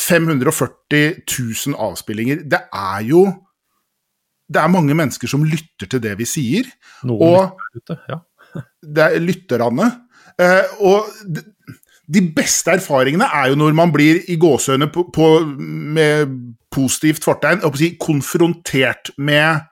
540 0.00 1.20
000 1.28 1.76
avspillinger. 1.76 2.40
Det 2.48 2.62
er 2.72 3.04
jo 3.04 3.26
Det 4.50 4.58
er 4.62 4.72
mange 4.72 4.96
mennesker 4.98 5.30
som 5.30 5.44
lytter 5.46 5.86
til 5.90 6.02
det 6.02 6.16
vi 6.18 6.26
sier. 6.28 6.68
Noen 7.06 7.22
og- 7.22 7.62
lytter 7.74 7.94
ute, 7.94 7.98
ja. 8.10 8.20
det 8.98 9.06
er 9.06 9.22
lytterne. 9.22 9.88
Eh, 10.40 10.76
og 10.80 11.10
de, 11.26 11.44
de 12.10 12.22
beste 12.34 12.72
erfaringene 12.74 13.28
er 13.30 13.52
jo 13.52 13.58
når 13.60 13.76
man 13.78 13.92
blir 13.94 14.22
i 14.28 14.38
gåsehøyne 14.40 14.90
med 15.94 16.38
positivt 16.70 17.24
fortegn 17.26 17.62
si, 17.78 17.92
konfrontert 18.00 19.12
med 19.18 19.66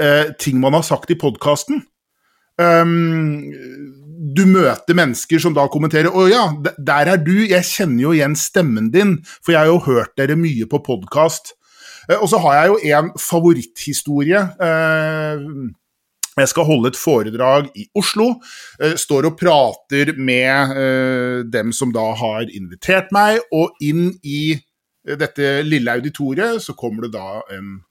eh, 0.00 0.32
ting 0.38 0.60
man 0.62 0.74
har 0.74 0.86
sagt 0.86 1.10
i 1.10 1.18
podkasten. 1.18 1.82
Um, 2.54 3.50
du 4.34 4.44
møter 4.46 4.94
mennesker 4.94 5.40
som 5.42 5.54
da 5.56 5.66
kommenterer 5.66 6.06
'Å 6.06 6.28
ja, 6.30 6.44
der 6.78 7.10
er 7.10 7.18
du. 7.18 7.34
Jeg 7.46 7.66
kjenner 7.66 8.02
jo 8.02 8.12
igjen 8.14 8.36
stemmen 8.38 8.92
din, 8.94 9.16
for 9.42 9.52
jeg 9.52 9.58
har 9.58 9.66
jo 9.72 9.80
hørt 9.82 10.14
dere 10.16 10.36
mye 10.38 10.66
på 10.70 10.78
podkast'. 10.78 11.54
Eh, 12.08 12.18
og 12.18 12.28
så 12.30 12.40
har 12.44 12.58
jeg 12.58 12.72
jo 12.72 12.98
en 12.98 13.10
favoritthistorie. 13.20 14.42
Eh, 14.68 15.46
jeg 16.34 16.50
skal 16.50 16.66
holde 16.66 16.90
et 16.90 16.98
foredrag 16.98 17.70
i 17.78 17.86
Oslo. 17.94 18.40
eh, 18.80 18.96
står 18.98 19.30
og 19.30 19.38
prater 19.38 20.16
med 20.16 21.50
dem 21.50 21.72
som 21.72 21.92
da 21.92 22.12
har 22.14 22.48
invitert 22.50 23.12
meg, 23.12 23.40
og 23.52 23.70
inn 23.80 24.18
i 24.24 24.60
dette 25.04 25.62
lille 25.62 25.92
auditoriet 25.92 26.62
så 26.62 26.72
kommer 26.72 27.02
det 27.02 27.12
da 27.12 27.42
en 27.52 27.84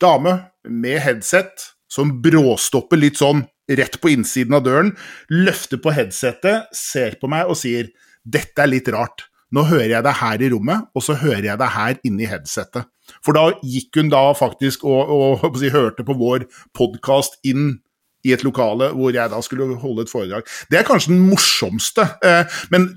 dame 0.00 0.50
med 0.66 0.98
headset 0.98 1.72
som 1.88 2.20
bråstopper 2.22 2.98
litt 2.98 3.20
sånn 3.20 3.44
rett 3.70 4.00
på 4.00 4.10
innsiden 4.10 4.56
av 4.56 4.64
døren, 4.66 4.96
løfter 5.30 5.78
på 5.78 5.92
headsetet, 5.94 6.72
ser 6.74 7.16
på 7.20 7.30
meg 7.30 7.46
og 7.46 7.56
sier 7.56 7.88
'Dette 8.24 8.62
er 8.62 8.66
litt 8.70 8.88
rart'. 8.88 9.31
Nå 9.52 9.66
hører 9.68 9.98
jeg 9.98 10.06
deg 10.06 10.18
her 10.18 10.42
i 10.42 10.50
rommet, 10.52 10.88
og 10.96 11.04
så 11.04 11.16
hører 11.20 11.46
jeg 11.50 11.60
deg 11.60 11.72
her 11.74 11.98
inne 12.08 12.24
i 12.24 12.28
headsetet. 12.30 12.88
For 13.24 13.36
da 13.36 13.50
gikk 13.66 13.98
hun 14.00 14.12
da 14.12 14.22
faktisk 14.36 14.84
og, 14.88 15.10
og 15.12 15.46
og 15.48 15.64
hørte 15.74 16.04
på 16.06 16.16
vår 16.16 16.46
podkast 16.76 17.40
inn 17.44 17.82
i 18.22 18.32
et 18.32 18.44
lokale 18.46 18.92
hvor 18.94 19.10
jeg 19.14 19.30
da 19.32 19.40
skulle 19.42 19.74
holde 19.82 20.06
et 20.06 20.12
foredrag. 20.12 20.46
Det 20.70 20.78
er 20.78 20.86
kanskje 20.86 21.12
den 21.12 21.26
morsomste, 21.26 22.06
eh, 22.24 22.46
men 22.70 22.88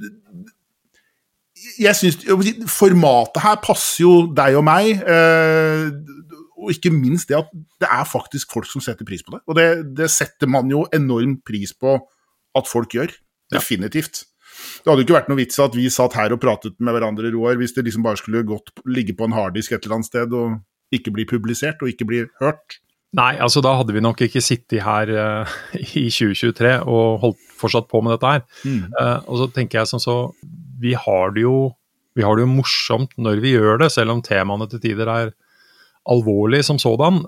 jeg 1.82 1.96
si, 1.98 2.12
Formatet 2.70 3.42
her 3.44 3.58
passer 3.64 4.04
jo 4.04 4.14
deg 4.36 4.58
og 4.60 4.66
meg, 4.68 5.02
eh, 5.02 5.90
og 6.56 6.72
ikke 6.72 6.94
minst 6.94 7.30
det 7.30 7.40
at 7.40 7.50
det 7.82 7.90
er 7.90 8.06
faktisk 8.08 8.54
folk 8.54 8.70
som 8.70 8.84
setter 8.84 9.08
pris 9.08 9.24
på 9.26 9.36
det. 9.36 9.42
Og 9.50 9.58
det, 9.58 9.68
det 9.98 10.10
setter 10.14 10.50
man 10.50 10.70
jo 10.72 10.86
enorm 10.94 11.40
pris 11.46 11.74
på 11.74 11.98
at 12.56 12.70
folk 12.70 12.96
gjør. 12.96 13.12
Definitivt. 13.54 14.24
Det 14.84 14.92
hadde 14.92 15.04
jo 15.04 15.08
ikke 15.08 15.18
vært 15.18 15.30
noe 15.32 15.40
vits 15.40 15.62
at 15.64 15.76
vi 15.78 15.90
satt 15.94 16.18
her 16.20 16.34
og 16.36 16.42
pratet 16.44 16.76
med 16.80 16.96
hverandre, 16.96 17.32
Roar, 17.34 17.60
hvis 17.60 17.76
det 17.76 17.86
liksom 17.88 18.06
bare 18.06 18.20
skulle 18.22 18.46
gått, 18.48 18.74
ligge 18.90 19.16
på 19.18 19.28
en 19.28 19.36
harddisk 19.36 19.76
et 19.76 19.86
eller 19.86 20.00
annet 20.00 20.10
sted 20.10 20.34
og 20.36 20.60
ikke 20.96 21.14
bli 21.16 21.28
publisert 21.30 21.82
og 21.84 21.92
ikke 21.92 22.08
bli 22.10 22.26
hørt? 22.42 22.80
Nei, 23.16 23.32
altså 23.40 23.62
da 23.64 23.78
hadde 23.80 23.96
vi 23.96 24.04
nok 24.04 24.26
ikke 24.26 24.44
sittet 24.44 24.84
her 24.84 25.12
uh, 25.16 25.56
i 25.96 26.08
2023 26.12 26.76
og 26.84 27.22
holdt 27.24 27.42
fortsatt 27.56 27.88
på 27.92 28.02
med 28.04 28.18
dette 28.18 28.34
her. 28.34 28.46
Mm. 28.68 28.92
Uh, 28.98 29.18
og 29.24 29.40
så 29.40 29.50
tenker 29.56 29.82
jeg 29.82 29.92
sånn 29.94 30.04
så 30.04 30.18
Vi 30.84 30.92
har 31.00 31.32
det 31.36 31.46
jo 31.46 31.72
vi 32.16 32.24
har 32.24 32.38
det 32.38 32.46
jo 32.46 32.52
morsomt 32.52 33.12
når 33.20 33.42
vi 33.44 33.56
gjør 33.58 33.82
det, 33.84 33.92
selv 33.92 34.14
om 34.14 34.22
temaene 34.24 34.70
til 34.72 34.82
tider 34.84 35.10
er 35.12 35.34
alvorlige 36.08 36.64
som 36.64 36.80
sådan. 36.80 37.26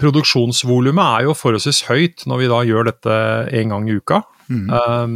Produksjonsvolumet 0.00 1.04
er 1.04 1.28
jo 1.28 1.36
forholdsvis 1.36 1.86
høyt 1.88 2.26
når 2.28 2.42
vi 2.42 2.50
da 2.52 2.60
gjør 2.68 2.90
dette 2.90 3.16
en 3.60 3.72
gang 3.72 3.88
i 3.88 3.96
uka. 3.96 4.20
Mm. 4.48 4.66
Um, 4.70 5.14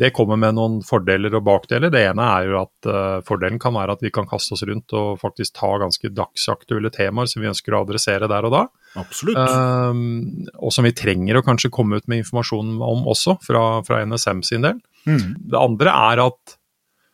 det 0.00 0.10
kommer 0.16 0.38
med 0.40 0.56
noen 0.58 0.78
fordeler 0.86 1.34
og 1.38 1.44
bakdeler. 1.46 1.92
Det 1.92 2.02
ene 2.10 2.26
er 2.34 2.48
jo 2.48 2.58
at 2.60 2.88
uh, 2.90 3.20
fordelen 3.26 3.60
kan 3.62 3.76
være 3.76 3.96
at 3.96 4.04
vi 4.04 4.12
kan 4.14 4.28
kaste 4.28 4.56
oss 4.56 4.64
rundt 4.68 4.94
og 4.96 5.20
faktisk 5.22 5.56
ta 5.58 5.70
ganske 5.80 6.10
dagsaktuelle 6.14 6.92
temaer 6.94 7.30
som 7.30 7.42
vi 7.42 7.50
ønsker 7.50 7.76
å 7.76 7.82
adressere 7.86 8.28
der 8.30 8.48
og 8.48 8.54
da. 8.54 8.64
Absolutt. 9.00 9.38
Um, 9.38 10.48
og 10.58 10.74
som 10.74 10.88
vi 10.88 10.94
trenger 10.96 11.40
å 11.40 11.44
kanskje 11.46 11.72
komme 11.74 12.00
ut 12.00 12.08
med 12.10 12.24
informasjon 12.24 12.76
om 12.84 13.06
også, 13.08 13.38
fra, 13.44 13.64
fra 13.86 14.02
NSM 14.08 14.44
sin 14.46 14.66
del. 14.68 14.80
Mm. 15.08 15.36
Det 15.52 15.60
andre 15.60 15.94
er 16.12 16.26
at 16.28 16.58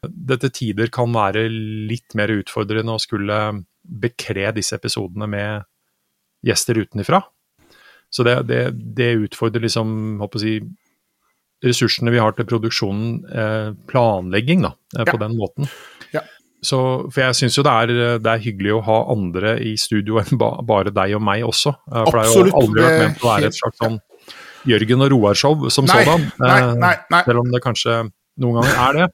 det 0.05 0.41
til 0.43 0.53
tider 0.53 0.91
kan 0.93 1.13
være 1.15 1.47
litt 1.49 2.17
mer 2.19 2.33
utfordrende 2.35 2.97
å 2.97 3.01
skulle 3.01 3.39
bekre 3.85 4.51
disse 4.57 4.77
episodene 4.77 5.29
med 5.31 5.65
gjester 6.45 6.81
utenfra. 6.83 7.23
Så 8.13 8.25
det, 8.27 8.37
det, 8.49 8.61
det 8.97 9.15
utfordrer 9.25 9.65
liksom, 9.65 10.21
håper 10.21 10.43
si, 10.43 10.59
ressursene 11.65 12.13
vi 12.15 12.21
har 12.23 12.35
til 12.37 12.47
produksjonen, 12.49 13.11
eh, 13.31 13.69
planlegging, 13.91 14.65
da, 14.67 14.75
eh, 14.99 15.05
på 15.05 15.17
ja. 15.17 15.21
den 15.27 15.37
måten. 15.39 15.69
Ja. 16.15 16.23
Så, 16.65 16.79
for 17.13 17.21
jeg 17.21 17.37
syns 17.37 17.59
jo 17.59 17.65
det 17.67 17.73
er, 17.75 17.93
det 18.25 18.31
er, 18.31 18.43
hyggelig 18.45 18.77
å 18.79 18.83
ha 18.87 18.99
andre 19.13 19.59
i 19.61 19.75
studio 19.81 20.19
enn 20.23 20.41
ba, 20.41 20.55
bare 20.65 20.95
deg 20.95 21.17
og 21.19 21.25
meg 21.25 21.47
også. 21.47 21.75
Eh, 21.91 22.05
for 22.09 22.23
Absolutt. 22.23 22.25
det 22.25 22.35
har 22.35 22.51
jo 22.53 22.63
aldri 22.63 22.87
vært 22.87 23.03
ment 23.05 23.25
å 23.25 23.31
være 23.33 23.51
et 23.51 23.61
slags 23.61 23.83
sånn 23.83 24.01
Jørgen 24.65 25.05
og 25.05 25.11
Roar-show 25.13 25.67
som 25.69 25.85
nei, 25.85 26.05
sådan. 26.07 26.31
Nei, 26.41 26.61
nei, 26.81 26.95
nei. 27.13 27.25
Selv 27.27 27.43
om 27.43 27.51
det 27.53 27.61
kanskje 27.61 27.99
noen 28.41 28.63
ganger 28.63 28.79
er 28.87 28.97
det. 28.97 29.09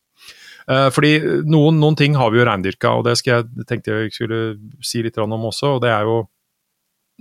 Fordi 0.95 1.09
noen, 1.51 1.81
noen 1.83 1.97
ting 1.99 2.15
har 2.15 2.31
vi 2.31 2.39
jo 2.39 2.45
reindyrka, 2.47 2.93
og 2.95 3.03
det 3.09 3.17
skal 3.19 3.41
jeg, 3.41 3.65
tenkte 3.67 3.97
jeg 3.97 4.13
skulle 4.15 4.39
si 4.87 5.03
litt 5.03 5.19
om 5.19 5.35
også. 5.35 5.73
og 5.73 5.81
det 5.83 5.91
er 5.91 6.07
jo 6.07 6.21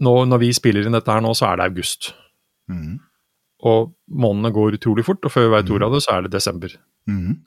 nå, 0.05 0.13
Når 0.29 0.41
vi 0.43 0.51
spiller 0.53 0.85
inn 0.85 0.93
dette 0.93 1.09
her 1.09 1.25
nå, 1.25 1.33
så 1.33 1.49
er 1.49 1.57
det 1.57 1.71
august. 1.71 2.11
Mm. 2.69 2.99
Og 3.67 3.91
månedene 4.07 4.53
går 4.55 4.77
utrolig 4.77 5.03
fort, 5.07 5.23
og 5.25 5.33
før 5.33 5.47
vi 5.47 5.55
vet 5.57 5.71
ordet 5.75 5.87
av 5.89 5.95
det, 5.95 6.03
så 6.05 6.15
er 6.15 6.25
det 6.25 6.33
desember. 6.35 6.75
Mm. 7.09 7.39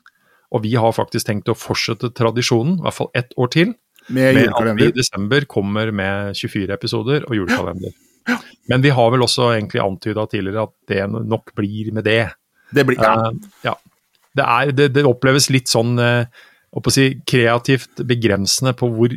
Og 0.52 0.64
vi 0.66 0.74
har 0.76 0.92
faktisk 0.92 1.28
tenkt 1.28 1.48
å 1.48 1.56
fortsette 1.56 2.12
tradisjonen, 2.16 2.76
i 2.80 2.84
hvert 2.84 2.98
fall 2.98 3.12
ett 3.16 3.32
år 3.40 3.52
til, 3.54 3.72
med, 4.12 4.34
med 4.34 4.50
at 4.50 4.72
vi 4.76 4.88
i 4.90 4.94
desember 4.96 5.46
kommer 5.48 5.92
med 5.94 6.36
24 6.36 6.74
episoder 6.74 7.26
og 7.28 7.36
julekalender. 7.38 7.94
Ja. 8.28 8.38
Men 8.70 8.82
vi 8.84 8.92
har 8.94 9.10
vel 9.14 9.24
også 9.24 9.52
egentlig 9.54 9.82
antyda 9.82 10.26
tidligere 10.30 10.66
at 10.68 10.74
det 10.90 11.06
nok 11.10 11.54
blir 11.58 11.92
med 11.94 12.06
det. 12.06 12.24
Det 12.74 12.84
blir, 12.88 13.00
ja. 13.02 13.30
Uh, 13.30 13.52
ja. 13.64 13.76
Det, 14.32 14.44
er, 14.44 14.72
det, 14.76 14.88
det, 14.96 15.06
oppleves 15.08 15.48
litt 15.52 15.70
sånn 15.70 15.96
uh, 16.00 16.24
si, 16.92 17.08
kreativt 17.28 18.04
begrensende 18.08 18.74
på 18.78 18.90
hvor 18.94 19.16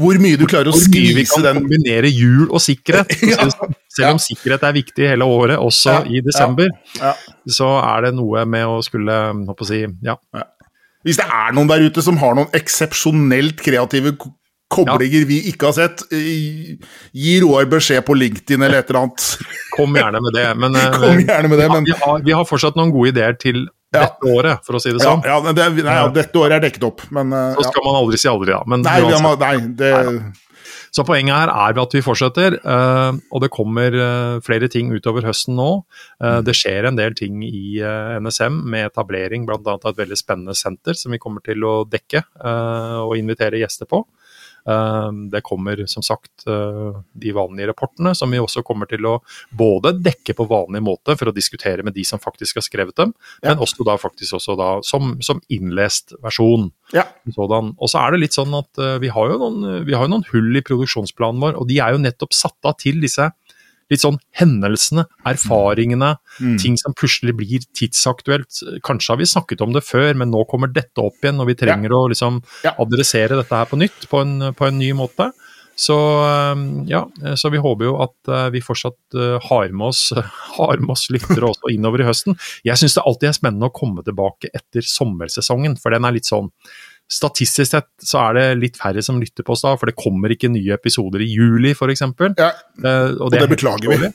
hvor 0.00 0.20
mye 0.22 0.38
du 0.40 0.46
klarer 0.48 0.70
å 0.70 0.76
skvise 0.76 1.12
den 1.12 1.18
Vi 1.18 1.26
kan 1.28 1.60
kombinere 1.60 2.10
jul 2.12 2.48
og 2.48 2.62
sikkerhet. 2.62 3.12
ja, 3.32 3.48
Selv 3.90 4.14
om 4.14 4.22
sikkerhet 4.22 4.64
er 4.66 4.76
viktig 4.76 5.08
hele 5.12 5.26
året, 5.28 5.58
også 5.60 5.98
ja, 5.98 6.02
i 6.08 6.22
desember, 6.24 6.70
ja, 6.96 7.12
så 7.50 7.74
er 7.82 8.08
det 8.08 8.14
noe 8.16 8.44
med 8.48 8.68
å 8.68 8.80
skulle 8.86 9.20
å 9.50 9.68
si, 9.68 9.82
ja. 10.06 10.16
Hvis 11.06 11.18
det 11.20 11.26
er 11.32 11.56
noen 11.56 11.70
der 11.70 11.86
ute 11.88 12.04
som 12.04 12.18
har 12.20 12.36
noen 12.36 12.52
eksepsjonelt 12.56 13.62
kreative 13.64 14.14
koblinger 14.70 15.24
vi 15.26 15.40
ikke 15.50 15.70
har 15.70 15.76
sett, 15.76 16.04
gi 16.12 17.34
Roar 17.42 17.66
beskjed 17.70 18.04
på 18.06 18.14
LinkedIn 18.14 18.62
eller 18.62 18.84
et 18.84 18.92
eller 18.92 19.02
annet. 19.02 19.26
Kom 19.74 19.96
gjerne 19.98 20.22
med 20.22 20.36
det. 20.36 20.46
Men, 20.60 20.78
Kom 21.00 21.22
gjerne 21.24 21.50
med 21.50 21.58
det, 21.58 21.68
men... 21.72 21.88
vi, 21.88 21.96
har, 22.04 22.24
vi 22.26 22.36
har 22.36 22.46
fortsatt 22.48 22.78
noen 22.78 22.92
gode 22.94 23.14
ideer 23.14 23.36
til 23.40 23.64
ja. 23.92 24.04
dette 24.04 24.30
året, 24.30 24.66
for 24.66 24.78
å 24.78 24.82
si 24.82 24.92
det 24.94 25.02
sånn. 25.02 25.24
Ja, 25.26 25.40
ja, 25.40 25.54
det, 25.56 25.66
nei, 25.86 25.96
dette 26.14 26.38
året 26.40 26.58
er 26.58 26.68
dekket 26.68 26.86
opp, 26.86 27.02
men 27.14 27.34
uh, 27.34 27.56
Så 27.58 27.70
skal 27.70 27.86
man 27.86 27.98
aldri 28.02 28.20
si 28.20 28.30
aldri, 28.30 28.54
ja. 28.54 28.62
Men, 28.70 28.86
nei, 28.86 29.00
må, 29.24 29.34
nei, 29.40 29.56
det... 29.80 29.90
Så 30.90 31.04
poenget 31.06 31.36
her 31.36 31.50
er 31.54 31.78
at 31.78 31.92
vi 31.94 32.02
fortsetter, 32.02 32.56
uh, 32.64 33.14
og 33.30 33.44
det 33.44 33.50
kommer 33.54 33.94
uh, 33.94 34.40
flere 34.42 34.66
ting 34.70 34.90
utover 34.90 35.26
høsten 35.28 35.54
nå. 35.58 35.68
Uh, 36.18 36.40
Det 36.46 36.54
skjer 36.58 36.88
en 36.90 36.98
del 36.98 37.14
ting 37.18 37.44
i 37.46 37.78
NSM 38.22 38.62
med 38.70 38.88
etablering 38.90 39.46
bl.a. 39.46 39.60
av 39.62 39.92
et 39.92 40.00
veldig 40.02 40.18
spennende 40.18 40.56
senter 40.58 40.98
som 40.98 41.14
vi 41.14 41.22
kommer 41.22 41.44
til 41.46 41.62
å 41.66 41.74
dekke 41.88 42.24
og 42.40 43.14
invitere 43.18 43.60
gjester 43.60 43.88
på. 43.90 44.02
Ehm, 44.70 45.30
det 45.30 45.40
kommer 45.46 45.80
som 45.90 46.04
sagt 46.04 46.46
eh, 46.46 47.00
de 47.12 47.32
vanlige 47.34 47.70
rapportene, 47.70 48.14
som 48.14 48.30
vi 48.30 48.40
også 48.40 48.62
kommer 48.66 48.88
til 48.90 49.06
å 49.08 49.16
både 49.56 49.94
dekke 49.98 50.34
på 50.36 50.46
vanlig 50.50 50.82
måte 50.84 51.16
for 51.18 51.30
å 51.30 51.34
diskutere 51.34 51.84
med 51.86 51.96
de 51.96 52.04
som 52.06 52.22
faktisk 52.22 52.60
har 52.60 52.66
skrevet 52.66 52.96
dem, 53.00 53.14
ja. 53.40 53.50
men 53.50 53.64
også 53.64 53.86
da 53.86 53.96
faktisk 54.00 54.38
også 54.38 54.56
da 54.60 54.70
som, 54.86 55.16
som 55.24 55.42
innlest 55.52 56.14
versjon. 56.22 56.70
Ja. 56.94 57.06
Sådan. 57.34 57.74
Og 57.78 57.90
så 57.90 58.02
er 58.02 58.14
det 58.14 58.24
litt 58.24 58.36
sånn 58.36 58.54
at 58.58 58.80
uh, 58.82 58.96
vi, 59.02 59.10
har 59.12 59.30
noen, 59.38 59.84
vi, 59.86 59.94
har 59.94 60.06
jo 60.06 60.14
noen, 60.14 60.26
hull 60.32 60.58
i 60.58 60.64
produksjonsplanen 60.66 61.42
vår, 61.42 61.58
og 61.60 61.68
de 61.70 61.78
er 61.82 61.94
jo 61.94 62.02
nettopp 62.02 62.34
satt 62.36 62.66
av 62.66 62.76
til 62.82 62.98
disse 63.02 63.30
litt 63.90 64.02
sånn 64.04 64.18
hendelsene, 64.38 65.04
erfaringene, 65.26 66.14
mm. 66.38 66.56
ting 66.62 66.78
som 66.80 66.94
plutselig 66.96 67.34
blir 67.40 67.66
tidsaktuelt. 67.76 68.62
Kanskje 68.86 69.14
har 69.14 69.20
vi 69.20 69.28
snakket 69.30 69.64
om 69.66 69.74
det 69.76 69.84
før, 69.86 70.12
men 70.18 70.32
nå 70.32 70.44
kommer 70.50 70.72
dette 70.72 71.02
opp 71.02 71.18
igjen, 71.22 71.42
og 71.42 71.50
vi 71.50 71.58
trenger 71.58 71.90
ja. 71.92 71.98
å 71.98 72.10
liksom 72.12 72.40
ja. 72.66 72.74
adressere 72.82 73.40
dette 73.40 73.62
her 73.62 73.70
på 73.70 73.80
nytt, 73.80 74.06
på 74.10 74.22
en, 74.24 74.52
på 74.56 74.70
en 74.70 74.78
ny 74.80 74.92
måte. 74.96 75.32
Så 75.80 75.96
um, 76.52 76.84
ja, 76.88 77.06
så 77.40 77.48
vi 77.48 77.60
håper 77.62 77.86
jo 77.86 77.94
at 78.04 78.28
uh, 78.28 78.48
vi 78.52 78.60
fortsatt 78.60 79.16
uh, 79.16 79.38
har 79.46 79.70
med 79.72 79.86
oss, 79.86 80.10
har 80.58 80.82
med 80.82 80.92
oss 80.92 81.06
lyttere 81.08 81.48
også 81.48 81.72
innover 81.72 82.02
i 82.04 82.08
høsten. 82.10 82.36
Jeg 82.66 82.76
syns 82.76 82.98
det 82.98 83.04
alltid 83.08 83.30
er 83.30 83.38
spennende 83.38 83.70
å 83.70 83.74
komme 83.74 84.04
tilbake 84.04 84.52
etter 84.52 84.84
sommersesongen, 84.84 85.78
for 85.80 85.96
den 85.96 86.04
er 86.04 86.18
litt 86.18 86.28
sånn 86.28 86.50
Statistisk 87.10 87.72
sett 87.72 87.88
så 88.06 88.20
er 88.28 88.36
det 88.38 88.46
litt 88.60 88.76
færre 88.78 89.02
som 89.02 89.18
lytter 89.18 89.46
på 89.46 89.56
oss 89.56 89.64
da, 89.66 89.74
for 89.78 89.90
det 89.90 89.98
kommer 89.98 90.30
ikke 90.30 90.50
nye 90.52 90.76
episoder 90.76 91.24
i 91.24 91.30
juli 91.30 91.72
f.eks. 91.74 92.04
Ja, 92.06 92.50
uh, 92.52 92.86
og, 92.86 93.24
og 93.26 93.32
det, 93.34 93.42
det 93.42 93.54
beklager 93.56 93.90
vi. 93.90 94.10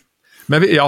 Men 0.48 0.62
vi, 0.62 0.76
ja, 0.76 0.86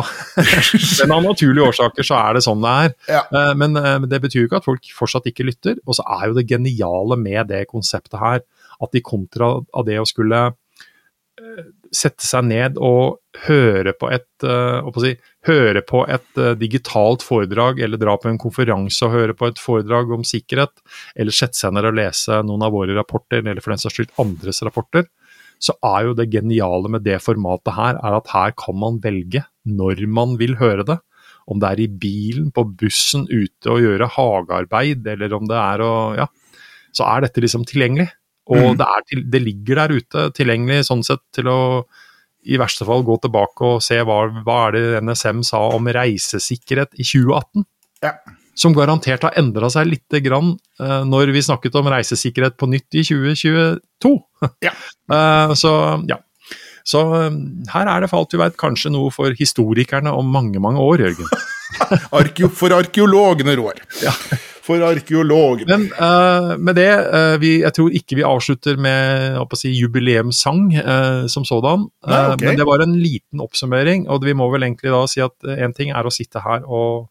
men 1.02 1.16
av 1.16 1.26
naturlige 1.26 1.72
årsaker 1.72 2.06
så 2.06 2.20
er 2.20 2.38
det 2.38 2.44
sånn 2.46 2.62
det 2.64 2.76
er. 2.84 2.94
Ja. 3.10 3.24
Uh, 3.34 3.52
men 3.58 3.76
uh, 3.76 4.06
det 4.08 4.22
betyr 4.24 4.44
jo 4.44 4.50
ikke 4.50 4.62
at 4.62 4.70
folk 4.70 4.92
fortsatt 4.96 5.28
ikke 5.32 5.48
lytter. 5.48 5.82
Og 5.88 5.98
så 5.98 6.06
er 6.18 6.30
jo 6.30 6.38
det 6.38 6.48
geniale 6.50 7.18
med 7.20 7.50
det 7.52 7.66
konseptet 7.72 8.20
her, 8.22 8.44
at 8.78 8.98
i 8.98 9.04
kontra 9.04 9.56
av 9.58 9.88
det 9.88 9.98
å 10.00 10.08
skulle 10.08 10.46
sette 11.94 12.26
seg 12.26 12.48
ned 12.50 12.78
og 12.82 13.20
høre 13.46 13.94
på 13.98 14.10
et, 14.14 14.28
uh, 14.46 14.88
si, 15.02 15.14
høre 15.48 15.84
på 15.86 16.02
et 16.10 16.42
uh, 16.42 16.54
digitalt 16.58 17.26
foredrag, 17.26 17.82
eller 17.84 18.02
dra 18.02 18.16
på 18.18 18.32
en 18.32 18.40
konferanse 18.42 19.06
og 19.06 19.14
høre 19.14 19.36
på 19.38 19.52
et 19.52 19.62
foredrag 19.62 20.12
om 20.16 20.26
sikkerhet, 20.28 20.82
eller 21.16 21.36
sette 21.36 21.60
seg 21.60 21.76
ned 21.76 21.90
og 21.90 21.98
lese 22.00 22.42
noen 22.46 22.66
av 22.66 22.74
våre 22.74 22.98
rapporter, 22.98 23.44
eller 23.44 23.62
for 23.64 23.76
den 23.76 23.84
saks 23.84 24.00
skyld 24.00 24.16
andres 24.24 24.64
rapporter, 24.66 25.06
så 25.62 25.74
er 25.86 26.08
jo 26.08 26.18
det 26.18 26.30
geniale 26.34 26.90
med 26.94 27.06
det 27.06 27.20
formatet 27.24 27.74
her, 27.78 28.02
er 28.02 28.18
at 28.18 28.34
her 28.34 28.54
kan 28.58 28.78
man 28.78 29.00
velge 29.04 29.44
når 29.66 30.06
man 30.10 30.36
vil 30.42 30.58
høre 30.60 30.86
det. 30.88 31.00
Om 31.48 31.62
det 31.64 31.70
er 31.70 31.82
i 31.82 31.88
bilen, 31.88 32.52
på 32.52 32.66
bussen, 32.78 33.24
ute 33.32 33.72
og 33.72 33.80
gjøre 33.80 34.10
hagearbeid, 34.18 35.06
eller 35.08 35.34
om 35.38 35.48
det 35.50 35.58
er 35.58 35.84
å 35.86 35.94
Ja, 36.18 36.28
så 36.98 37.08
er 37.08 37.24
dette 37.24 37.42
liksom 37.44 37.66
tilgjengelig. 37.68 38.10
Og 38.48 38.74
mm. 38.74 38.80
det, 38.80 38.90
til, 39.12 39.24
det, 39.32 39.42
ligger 39.44 39.82
der 39.82 39.96
ute 40.00 40.28
tilgjengelig 40.38 40.88
sånn 40.90 41.04
sett 41.06 41.24
til 41.36 41.50
å 41.52 41.60
i 42.48 42.60
verste 42.60 42.86
fall 42.88 43.04
gå 43.04 43.18
tilbake 43.24 43.66
og 43.68 43.84
se 43.84 43.98
hva, 44.08 44.22
hva 44.46 44.58
er 44.68 44.78
det 44.78 45.02
NSM 45.04 45.42
sa 45.44 45.66
om 45.76 45.90
reisesikkerhet 45.92 46.96
i 46.96 47.04
2018. 47.04 47.66
Ja. 48.06 48.14
Som 48.58 48.76
garantert 48.78 49.26
har 49.28 49.36
endra 49.38 49.70
seg 49.74 49.90
lite 49.90 50.22
grann 50.24 50.54
uh, 50.80 51.04
når 51.06 51.34
vi 51.36 51.44
snakket 51.44 51.76
om 51.78 51.90
reisesikkerhet 51.92 52.56
på 52.58 52.70
nytt 52.72 52.88
i 52.96 53.04
2022. 53.08 54.16
Ja. 54.64 54.72
uh, 55.12 55.52
så 55.58 55.74
ja. 56.08 56.22
Så 56.88 57.02
uh, 57.04 57.34
her 57.74 57.90
er 57.92 58.04
det 58.04 58.12
for 58.14 58.22
alt 58.22 58.36
vi 58.38 58.40
veit 58.40 58.60
kanskje 58.60 58.94
noe 58.94 59.12
for 59.12 59.36
historikerne 59.36 60.14
om 60.16 60.30
mange, 60.32 60.62
mange 60.64 60.80
år, 60.80 61.04
Jørgen. 61.04 61.28
for 62.62 62.78
arkeologene, 62.78 63.58
Roar. 63.60 63.82
Ja 64.06 64.16
for 64.68 64.84
arkeologene. 64.84 65.68
Men 65.72 65.88
uh, 65.96 66.54
med 66.60 66.78
det, 66.78 66.90
uh, 67.08 67.36
vi, 67.42 67.54
jeg 67.64 67.74
tror 67.78 67.96
ikke 67.96 68.20
vi 68.20 68.26
avslutter 68.28 68.80
med 68.82 69.40
si, 69.58 69.72
jubileumssang 69.78 70.64
uh, 70.78 71.26
som 71.32 71.48
sådan. 71.48 71.88
Nei, 72.08 72.24
okay. 72.34 72.46
Men 72.46 72.60
det 72.60 72.68
var 72.68 72.84
en 72.84 72.98
liten 73.00 73.44
oppsummering, 73.44 74.08
og 74.12 74.26
vi 74.28 74.36
må 74.38 74.50
vel 74.54 74.68
egentlig 74.68 74.94
da 74.94 75.04
si 75.10 75.24
at 75.24 75.52
én 75.58 75.76
ting 75.78 75.94
er 75.96 76.08
å 76.08 76.14
sitte 76.14 76.44
her 76.44 76.68
og 76.68 77.08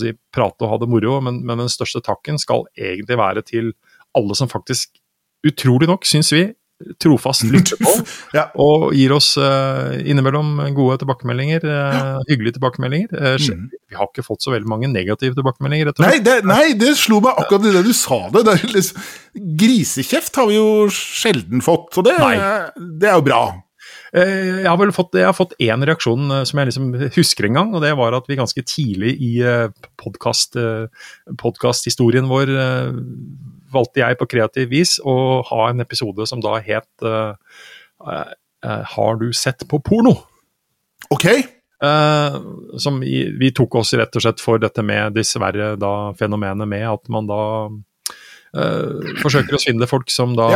si, 0.00 0.14
prate 0.32 0.64
og 0.64 0.72
ha 0.72 0.78
det 0.80 0.88
moro, 0.88 1.18
men, 1.24 1.42
men, 1.44 1.60
den 1.60 1.72
største 1.72 2.00
takken 2.04 2.40
skal 2.40 2.64
egentlig 2.78 3.18
være 3.20 3.44
til 3.44 3.74
alle 4.16 4.36
som 4.38 4.48
faktisk, 4.48 4.96
utrolig 5.46 5.86
nok, 5.90 6.06
syns 6.08 6.32
vi, 6.32 6.46
trofast 7.00 7.44
lytter 7.52 7.78
på. 7.80 7.92
Ja. 8.36 8.46
Og 8.60 8.90
gir 8.96 9.14
oss 9.16 9.32
uh, 9.40 9.94
innimellom 10.04 10.58
gode 10.76 10.98
tilbakemeldinger. 11.02 11.64
eh, 11.64 12.18
Hyggelige 12.28 12.58
tilbakemeldinger. 12.58 13.12
Uh, 13.16 13.36
Mhm. 13.36 13.70
Vi 13.88 13.94
har 13.96 14.08
ikke 14.10 14.24
fått 14.26 14.42
så 14.42 14.50
veldig 14.52 14.68
mange 14.68 14.88
negative 14.90 15.36
tilbakemeldinger, 15.38 15.92
Nei 16.02 16.18
det, 16.18 16.40
nei, 16.44 16.72
det 16.74 16.96
slo 16.98 17.20
meg 17.22 17.38
akkurat 17.38 17.68
i 17.68 17.72
det 17.76 17.84
du 17.86 17.92
sa 17.94 18.18
det. 18.34 18.42
det 18.48 18.56
liksom, 18.74 18.98
grisekjeft 19.60 20.36
har 20.36 20.48
vi 20.50 20.56
jo 20.58 20.88
sjelden 20.92 21.62
fått, 21.64 21.92
så 21.94 22.02
det, 22.04 22.16
det 23.00 23.08
er 23.08 23.14
jo 23.20 23.24
bra. 23.28 23.40
Jeg 24.16 24.66
har 24.66 24.78
vel 24.80 24.92
fått, 24.96 25.14
jeg 25.18 25.26
har 25.28 25.36
fått 25.36 25.54
én 25.62 25.82
reaksjon 25.86 26.30
som 26.48 26.58
jeg 26.58 26.70
liksom 26.70 26.86
husker 27.16 27.46
en 27.48 27.58
gang, 27.58 27.74
og 27.76 27.82
det 27.84 27.92
var 27.98 28.16
at 28.16 28.26
vi 28.30 28.38
ganske 28.38 28.62
tidlig 28.66 29.14
i 29.22 29.32
podcast, 30.00 30.56
eh, 30.56 30.88
vår 32.30 32.52
valgte 33.72 34.02
jeg 34.02 34.18
på 34.20 34.28
kreativ 34.30 34.70
vis 34.72 34.96
å 35.02 35.42
ha 35.48 35.68
en 35.70 35.82
episode 35.84 36.26
som 36.28 36.42
da 36.44 36.56
het 36.62 37.06
uh, 37.06 37.34
Har 38.96 39.20
du 39.20 39.30
sett 39.36 39.66
på 39.68 39.80
porno? 39.84 40.14
Ok? 41.12 41.26
Eh, 41.82 42.36
som 42.78 43.02
i, 43.02 43.36
vi 43.40 43.52
tok 43.52 43.74
oss 43.74 43.92
rett 43.94 44.16
og 44.16 44.24
slett 44.24 44.40
for 44.40 44.60
dette 44.60 44.80
med 44.84 45.12
dessverre 45.16 45.74
da 45.76 45.92
fenomenet 46.16 46.68
med 46.68 46.88
at 46.94 47.12
man 47.12 47.28
da 47.30 47.42
Uh, 48.56 49.02
forsøker 49.20 49.52
å 49.52 49.58
svindle 49.60 49.84
folk 49.90 50.08
som 50.08 50.30
da 50.38 50.46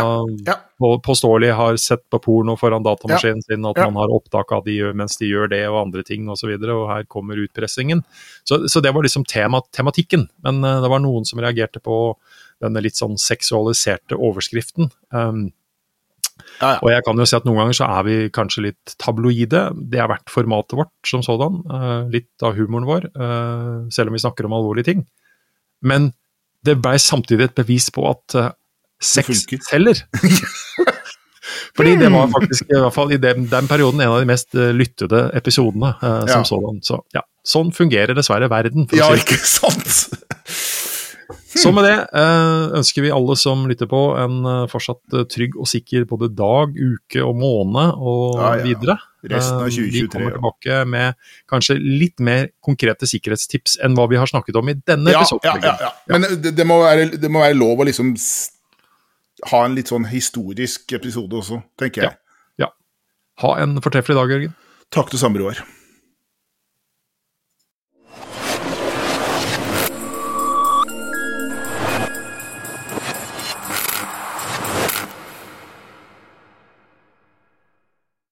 ja. 0.47 0.55
på, 0.81 0.88
påståelig 1.05 1.50
har 1.59 1.76
sett 1.83 2.00
på 2.09 2.21
porno 2.23 2.55
foran 2.57 2.87
datamaskinen 2.87 3.43
sin, 3.45 3.67
at 3.69 3.76
ja. 3.76 3.88
man 3.90 3.99
har 4.00 4.14
opptak 4.14 4.55
av 4.57 4.62
de 4.64 4.79
mens 4.97 5.19
de 5.21 5.29
gjør 5.29 5.50
det 5.52 5.59
og 5.69 5.76
andre 5.83 6.05
ting 6.07 6.31
osv. 6.31 6.49
Og, 6.55 6.64
så 6.64 6.79
og 6.79 6.87
her 6.88 7.05
kommer 7.11 7.43
utpressingen. 7.43 8.00
Så, 8.49 8.62
så 8.73 8.81
det 8.81 8.95
var 8.97 9.05
liksom 9.05 9.26
tema, 9.29 9.61
tematikken. 9.76 10.31
Men 10.47 10.62
uh, 10.64 10.79
det 10.81 10.88
var 10.95 11.02
noen 11.05 11.29
som 11.29 11.43
reagerte 11.45 11.83
på 11.85 11.99
denne 12.62 12.83
litt 12.85 12.99
sånn 12.99 13.17
seksualiserte 13.21 14.19
overskriften. 14.19 14.90
Um, 15.14 15.49
Ja, 16.61 16.71
ja. 16.75 16.79
og 16.81 16.88
jeg 16.88 17.05
kan 17.05 17.19
jo 17.21 17.25
si 17.29 17.37
at 17.37 17.45
noen 17.45 17.59
ganger 17.61 17.76
så 17.76 17.87
er 17.99 18.05
vi 18.07 18.14
kanskje 18.33 18.62
litt 18.64 18.95
tabloide. 19.00 19.61
Det 19.93 20.00
har 20.00 20.09
vært 20.09 20.31
formatet 20.33 20.73
vårt 20.79 21.09
som 21.09 21.21
sådan. 21.25 21.59
Uh, 21.69 22.09
litt 22.12 22.45
av 22.45 22.57
humoren 22.57 22.88
vår, 22.88 23.07
uh, 23.17 23.88
selv 23.93 24.09
om 24.09 24.17
vi 24.17 24.23
snakker 24.23 24.49
om 24.49 24.55
alvorlige 24.57 24.88
ting. 24.88 25.02
Men 25.85 26.11
det 26.64 26.79
ble 26.81 26.97
samtidig 27.00 27.50
et 27.50 27.59
bevis 27.61 27.90
på 27.93 28.05
at 28.09 28.37
uh, 28.40 28.50
sex 29.00 29.45
selger. 29.69 30.00
Fordi 31.76 31.97
det 32.00 32.09
var 32.12 32.29
faktisk, 32.33 32.69
i 32.73 32.76
hvert 32.79 32.95
fall 32.95 33.12
i 33.12 33.21
den, 33.21 33.47
den 33.50 33.69
perioden, 33.69 34.00
en 34.05 34.12
av 34.12 34.21
de 34.21 34.29
mest 34.29 34.52
lyttede 34.55 35.26
episodene 35.37 35.93
som 36.00 36.29
Ja. 36.29 36.43
sådan. 36.45 36.81
Så 36.85 37.00
sånn 37.47 37.73
fungerer 37.73 38.17
dessverre 38.17 38.49
verden. 38.52 38.88
For 38.88 38.97
å 38.97 39.00
ja, 39.00 39.12
si. 39.17 39.25
ikke 39.25 39.38
sant? 39.49 40.89
Så 41.50 41.73
med 41.75 41.83
det 41.83 41.97
eh, 42.14 42.64
ønsker 42.78 43.02
vi 43.02 43.11
alle 43.11 43.35
som 43.38 43.64
lytter 43.66 43.88
på 43.90 44.00
en 44.23 44.37
eh, 44.47 44.66
fortsatt 44.71 45.16
eh, 45.19 45.25
trygg 45.26 45.57
og 45.59 45.66
sikker 45.66 46.04
både 46.07 46.28
dag, 46.38 46.76
uke 46.78 47.25
og 47.26 47.35
måned 47.40 47.97
og 47.99 48.37
Ja, 48.38 48.50
ja. 48.61 48.66
videre. 48.69 48.97
Resten 49.26 49.59
av 49.59 49.66
2023. 49.66 49.90
Vi 49.97 50.07
kommer 50.12 50.37
tilbake 50.37 50.76
med 50.88 51.19
kanskje 51.50 51.75
litt 51.83 52.23
mer 52.25 52.47
konkrete 52.64 53.09
sikkerhetstips 53.11 53.75
enn 53.85 53.99
hva 53.99 54.07
vi 54.09 54.16
har 54.21 54.30
snakket 54.30 54.57
om 54.62 54.71
i 54.73 54.76
denne 54.78 55.12
Ja, 55.12 55.25
episoden. 55.25 55.45
ja, 55.50 55.75
ja, 55.75 55.90
ja. 55.90 55.90
Men 56.14 56.28
det, 56.40 56.54
det, 56.57 56.66
må 56.71 56.78
være, 56.85 57.11
det 57.21 57.28
må 57.35 57.42
være 57.42 57.59
lov 57.59 57.83
å 57.83 57.88
liksom 57.90 58.14
ha 59.50 59.64
en 59.66 59.75
litt 59.76 59.90
sånn 59.92 60.07
historisk 60.09 60.95
episode 60.97 61.37
også, 61.42 61.61
tenker 61.80 62.07
jeg. 62.07 62.16
Ja. 62.62 62.71
Ha 63.42 63.52
en 63.64 63.76
fortreffelig 63.85 64.16
dag, 64.23 64.33
Jørgen. 64.37 64.57
Takk 64.92 65.11
det 65.12 65.21
samme, 65.21 65.40
Roar. 65.42 65.61